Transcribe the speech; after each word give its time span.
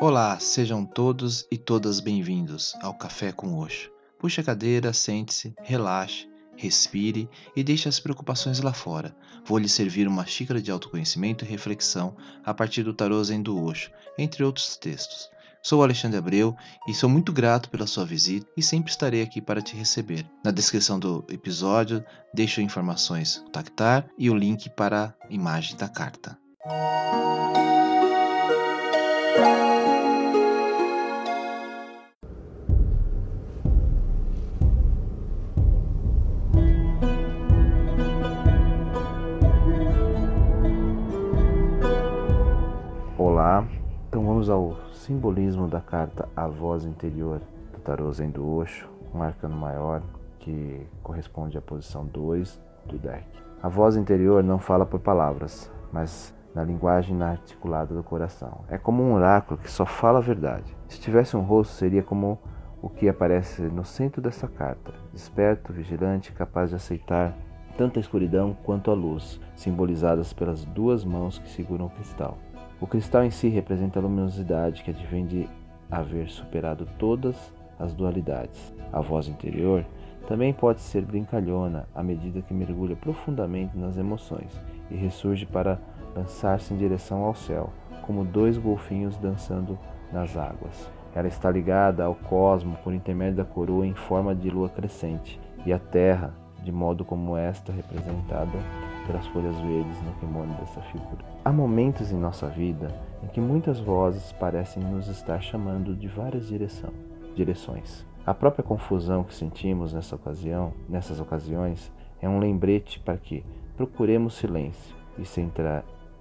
Olá, 0.00 0.38
sejam 0.38 0.84
todos 0.84 1.44
e 1.50 1.58
todas 1.58 1.98
bem-vindos 1.98 2.72
ao 2.80 2.94
Café 2.94 3.32
com 3.32 3.58
Oxo. 3.58 3.90
Puxe 4.16 4.40
a 4.40 4.44
cadeira, 4.44 4.92
sente-se, 4.92 5.52
relaxe, 5.60 6.28
respire 6.54 7.28
e 7.56 7.64
deixe 7.64 7.88
as 7.88 7.98
preocupações 7.98 8.60
lá 8.60 8.72
fora. 8.72 9.12
Vou 9.44 9.58
lhe 9.58 9.68
servir 9.68 10.06
uma 10.06 10.24
xícara 10.24 10.62
de 10.62 10.70
autoconhecimento 10.70 11.44
e 11.44 11.48
reflexão 11.48 12.16
a 12.44 12.54
partir 12.54 12.84
do 12.84 12.94
tarô 12.94 13.22
Zen 13.24 13.42
do 13.42 13.60
Oxo, 13.60 13.90
entre 14.16 14.44
outros 14.44 14.76
textos. 14.76 15.28
Sou 15.60 15.82
Alexandre 15.82 16.18
Abreu 16.18 16.56
e 16.86 16.94
sou 16.94 17.10
muito 17.10 17.32
grato 17.32 17.68
pela 17.68 17.86
sua 17.86 18.06
visita 18.06 18.46
e 18.56 18.62
sempre 18.62 18.92
estarei 18.92 19.20
aqui 19.20 19.40
para 19.40 19.60
te 19.60 19.74
receber. 19.74 20.24
Na 20.44 20.52
descrição 20.52 21.00
do 21.00 21.26
episódio 21.28 22.04
deixo 22.32 22.60
informações 22.60 23.42
do 23.44 23.50
Tactar 23.50 24.08
e 24.16 24.30
o 24.30 24.36
link 24.36 24.70
para 24.70 25.12
a 25.20 25.26
imagem 25.28 25.76
da 25.76 25.88
carta. 25.88 26.38
Vamos 44.28 44.50
ao 44.50 44.76
simbolismo 44.92 45.66
da 45.66 45.80
carta 45.80 46.28
A 46.36 46.46
Voz 46.46 46.84
Interior 46.84 47.40
do 47.72 47.80
Tarô 47.80 48.12
Zen 48.12 48.28
do 48.28 48.46
Osho, 48.46 48.86
um 49.14 49.22
arcano 49.22 49.56
maior 49.56 50.02
que 50.38 50.86
corresponde 51.02 51.56
à 51.56 51.62
posição 51.62 52.04
2 52.04 52.60
do 52.84 52.98
deck. 52.98 53.24
A 53.62 53.70
voz 53.70 53.96
interior 53.96 54.44
não 54.44 54.58
fala 54.58 54.84
por 54.84 55.00
palavras, 55.00 55.72
mas 55.90 56.34
na 56.54 56.62
linguagem 56.62 57.14
inarticulada 57.14 57.94
do 57.94 58.02
coração. 58.02 58.66
É 58.68 58.76
como 58.76 59.02
um 59.02 59.14
oráculo 59.14 59.58
que 59.58 59.70
só 59.70 59.86
fala 59.86 60.18
a 60.18 60.22
verdade. 60.22 60.76
Se 60.88 61.00
tivesse 61.00 61.34
um 61.34 61.40
rosto, 61.40 61.72
seria 61.72 62.02
como 62.02 62.38
o 62.82 62.90
que 62.90 63.08
aparece 63.08 63.62
no 63.62 63.82
centro 63.82 64.20
dessa 64.20 64.46
carta, 64.46 64.92
desperto, 65.10 65.72
vigilante, 65.72 66.32
capaz 66.32 66.68
de 66.68 66.76
aceitar 66.76 67.34
tanto 67.78 67.98
a 67.98 68.00
escuridão 68.00 68.54
quanto 68.62 68.90
a 68.90 68.94
luz, 68.94 69.40
simbolizadas 69.56 70.34
pelas 70.34 70.66
duas 70.66 71.02
mãos 71.02 71.38
que 71.38 71.48
seguram 71.48 71.86
o 71.86 71.90
cristal. 71.90 72.36
O 72.80 72.86
cristal 72.86 73.24
em 73.24 73.30
si 73.30 73.48
representa 73.48 73.98
a 73.98 74.02
luminosidade 74.02 74.84
que 74.84 74.90
advém 74.90 75.26
de 75.26 75.48
haver 75.90 76.28
superado 76.28 76.86
todas 76.98 77.52
as 77.78 77.92
dualidades. 77.92 78.72
A 78.92 79.00
voz 79.00 79.26
interior 79.26 79.84
também 80.28 80.52
pode 80.52 80.80
ser 80.80 81.02
brincalhona 81.02 81.88
à 81.94 82.02
medida 82.02 82.40
que 82.40 82.54
mergulha 82.54 82.94
profundamente 82.94 83.76
nas 83.76 83.96
emoções 83.96 84.52
e 84.90 84.94
ressurge 84.94 85.44
para 85.44 85.80
lançar-se 86.14 86.72
em 86.72 86.76
direção 86.76 87.24
ao 87.24 87.34
céu, 87.34 87.72
como 88.02 88.24
dois 88.24 88.56
golfinhos 88.56 89.16
dançando 89.16 89.76
nas 90.12 90.36
águas. 90.36 90.90
Ela 91.14 91.28
está 91.28 91.50
ligada 91.50 92.04
ao 92.04 92.14
cosmo 92.14 92.76
por 92.84 92.94
intermédio 92.94 93.38
da 93.38 93.44
coroa 93.44 93.86
em 93.86 93.94
forma 93.94 94.34
de 94.34 94.50
lua 94.50 94.68
crescente 94.68 95.40
e 95.66 95.72
à 95.72 95.78
terra, 95.78 96.32
de 96.62 96.70
modo 96.70 97.04
como 97.04 97.36
esta 97.36 97.72
representada 97.72 98.58
pelas 99.08 99.26
folhas 99.28 99.58
verdes 99.58 100.02
no 100.02 100.12
kimono 100.20 100.54
dessa 100.60 100.82
figura. 100.82 101.24
Há 101.42 101.50
momentos 101.50 102.12
em 102.12 102.16
nossa 102.16 102.46
vida 102.46 102.94
em 103.22 103.26
que 103.26 103.40
muitas 103.40 103.80
vozes 103.80 104.30
parecem 104.32 104.84
nos 104.84 105.08
estar 105.08 105.40
chamando 105.40 105.96
de 105.96 106.06
várias 106.06 106.46
direção, 106.46 106.90
direções. 107.34 108.06
A 108.26 108.34
própria 108.34 108.62
confusão 108.62 109.24
que 109.24 109.34
sentimos 109.34 109.94
nessa 109.94 110.14
ocasião, 110.14 110.74
nessas 110.86 111.18
ocasiões, 111.18 111.90
é 112.20 112.28
um 112.28 112.38
lembrete 112.38 113.00
para 113.00 113.16
que 113.16 113.42
procuremos 113.76 114.34
silêncio 114.34 114.94
e, 115.16 115.22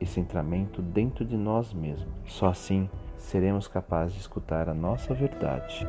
e 0.00 0.06
centramento 0.06 0.80
dentro 0.80 1.22
de 1.22 1.36
nós 1.36 1.74
mesmos. 1.74 2.08
Só 2.24 2.46
assim 2.46 2.88
seremos 3.18 3.68
capazes 3.68 4.14
de 4.14 4.20
escutar 4.20 4.70
a 4.70 4.74
nossa 4.74 5.12
verdade. 5.12 5.86